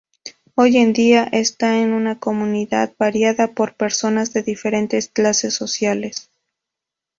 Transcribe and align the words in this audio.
Hoy 0.55 0.77
en 0.77 0.93
día 0.93 1.25
esta 1.31 1.77
es 1.77 1.85
una 1.87 2.17
comunidad 2.17 2.95
variada 2.97 3.53
por 3.53 3.75
personas 3.75 4.33
de 4.33 4.41
diferentes 4.41 5.09
clases 5.09 5.53
sociales. 5.53 6.31